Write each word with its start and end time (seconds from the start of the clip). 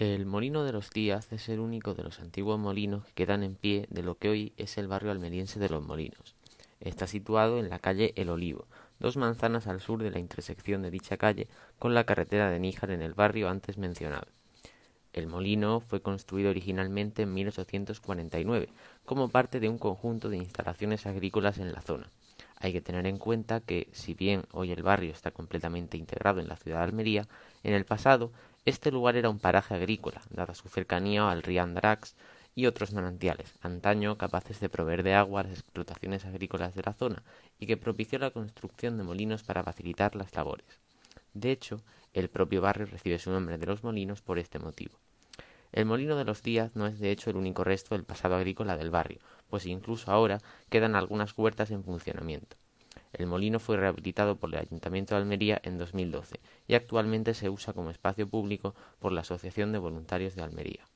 El 0.00 0.24
Molino 0.24 0.64
de 0.64 0.72
los 0.72 0.88
Díaz 0.88 1.30
es 1.30 1.50
el 1.50 1.60
único 1.60 1.92
de 1.92 2.02
los 2.02 2.20
antiguos 2.20 2.58
molinos 2.58 3.04
que 3.04 3.12
quedan 3.12 3.42
en 3.42 3.54
pie 3.54 3.86
de 3.90 4.02
lo 4.02 4.14
que 4.16 4.30
hoy 4.30 4.54
es 4.56 4.78
el 4.78 4.88
barrio 4.88 5.10
almeriense 5.10 5.60
de 5.60 5.68
Los 5.68 5.84
Molinos. 5.84 6.34
Está 6.80 7.06
situado 7.06 7.58
en 7.58 7.68
la 7.68 7.80
calle 7.80 8.14
El 8.16 8.30
Olivo, 8.30 8.64
dos 8.98 9.18
manzanas 9.18 9.66
al 9.66 9.82
sur 9.82 10.02
de 10.02 10.10
la 10.10 10.18
intersección 10.18 10.80
de 10.80 10.90
dicha 10.90 11.18
calle 11.18 11.48
con 11.78 11.92
la 11.92 12.04
carretera 12.04 12.48
de 12.48 12.58
Níjar 12.58 12.92
en 12.92 13.02
el 13.02 13.12
barrio 13.12 13.50
antes 13.50 13.76
mencionado. 13.76 14.26
El 15.12 15.26
molino 15.26 15.80
fue 15.80 16.00
construido 16.00 16.48
originalmente 16.48 17.24
en 17.24 17.34
1849 17.34 18.70
como 19.04 19.28
parte 19.28 19.60
de 19.60 19.68
un 19.68 19.76
conjunto 19.76 20.30
de 20.30 20.38
instalaciones 20.38 21.04
agrícolas 21.04 21.58
en 21.58 21.74
la 21.74 21.82
zona. 21.82 22.08
Hay 22.56 22.72
que 22.72 22.80
tener 22.80 23.06
en 23.06 23.18
cuenta 23.18 23.60
que, 23.60 23.88
si 23.92 24.14
bien 24.14 24.44
hoy 24.52 24.70
el 24.70 24.82
barrio 24.82 25.12
está 25.12 25.30
completamente 25.30 25.98
integrado 25.98 26.40
en 26.40 26.48
la 26.48 26.56
ciudad 26.56 26.78
de 26.78 26.84
Almería, 26.84 27.28
en 27.64 27.74
el 27.74 27.84
pasado 27.84 28.32
este 28.64 28.90
lugar 28.90 29.16
era 29.16 29.30
un 29.30 29.38
paraje 29.38 29.74
agrícola, 29.74 30.20
dada 30.30 30.54
su 30.54 30.68
cercanía 30.68 31.30
al 31.30 31.42
río 31.42 31.62
Andrax 31.62 32.14
y 32.54 32.66
otros 32.66 32.92
manantiales, 32.92 33.54
antaño 33.62 34.18
capaces 34.18 34.60
de 34.60 34.68
proveer 34.68 35.02
de 35.02 35.14
agua 35.14 35.40
a 35.40 35.44
las 35.44 35.52
explotaciones 35.58 36.24
agrícolas 36.26 36.74
de 36.74 36.82
la 36.82 36.92
zona 36.92 37.22
y 37.58 37.66
que 37.66 37.76
propició 37.76 38.18
la 38.18 38.30
construcción 38.30 38.98
de 38.98 39.04
molinos 39.04 39.42
para 39.42 39.62
facilitar 39.62 40.14
las 40.14 40.34
labores. 40.34 40.80
De 41.32 41.52
hecho, 41.52 41.80
el 42.12 42.28
propio 42.28 42.60
barrio 42.60 42.86
recibe 42.86 43.18
su 43.18 43.30
nombre 43.30 43.56
de 43.56 43.66
los 43.66 43.82
molinos 43.82 44.20
por 44.20 44.38
este 44.38 44.58
motivo. 44.58 44.98
El 45.72 45.86
molino 45.86 46.16
de 46.16 46.24
los 46.24 46.42
Díaz 46.42 46.72
no 46.74 46.86
es 46.86 46.98
de 46.98 47.12
hecho 47.12 47.30
el 47.30 47.36
único 47.36 47.62
resto 47.62 47.94
del 47.94 48.04
pasado 48.04 48.34
agrícola 48.34 48.76
del 48.76 48.90
barrio, 48.90 49.20
pues 49.48 49.66
incluso 49.66 50.10
ahora 50.10 50.40
quedan 50.68 50.96
algunas 50.96 51.36
huertas 51.38 51.70
en 51.70 51.84
funcionamiento. 51.84 52.56
El 53.12 53.26
molino 53.26 53.58
fue 53.58 53.76
rehabilitado 53.76 54.36
por 54.36 54.50
el 54.50 54.60
Ayuntamiento 54.60 55.14
de 55.14 55.20
Almería 55.22 55.60
en 55.64 55.78
2012 55.78 56.40
y 56.68 56.74
actualmente 56.74 57.34
se 57.34 57.50
usa 57.50 57.72
como 57.72 57.90
espacio 57.90 58.28
público 58.28 58.74
por 58.98 59.12
la 59.12 59.22
Asociación 59.22 59.72
de 59.72 59.78
Voluntarios 59.78 60.34
de 60.34 60.42
Almería. 60.42 60.89